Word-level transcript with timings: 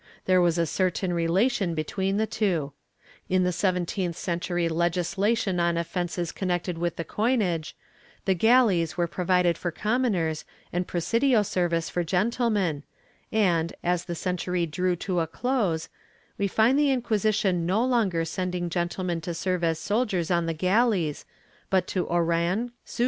There 0.25 0.41
was 0.41 0.57
a 0.57 0.65
certain 0.65 1.11
rela 1.11 1.51
tion 1.51 1.75
between 1.75 2.17
the 2.17 2.25
two. 2.25 2.73
In 3.29 3.43
the 3.43 3.51
seventeenth 3.51 4.17
century 4.17 4.67
legislation 4.67 5.59
on 5.59 5.77
offences 5.77 6.31
connected 6.31 6.75
with 6.75 6.95
the 6.95 7.03
coinage, 7.03 7.75
the 8.25 8.33
galleys 8.33 8.97
were 8.97 9.05
provided 9.05 9.59
for 9.59 9.69
commoners 9.69 10.43
and 10.73 10.87
presidio 10.87 11.43
service 11.43 11.87
for 11.87 12.03
gentlemen 12.03 12.81
and, 13.31 13.73
as 13.83 14.05
the 14.05 14.15
century 14.15 14.65
drew 14.65 14.95
to 14.95 15.19
a 15.19 15.27
close, 15.27 15.87
we 16.35 16.47
find 16.47 16.79
the 16.79 16.89
Inquisition 16.89 17.67
no 17.67 17.85
longer 17.85 18.25
sending 18.25 18.71
gen 18.71 18.89
tlemen 18.89 19.21
to 19.21 19.35
serve 19.35 19.63
as 19.63 19.77
soldiers 19.77 20.31
on 20.31 20.47
the 20.47 20.55
galleys 20.55 21.25
but 21.69 21.85
to 21.89 22.07
Oran, 22.07 22.07
Ceuta, 22.07 22.09
1 22.15 22.41
Modo 22.41 22.63
de 22.63 22.69
Proceder, 22.69 22.69
fol. 22.85 22.97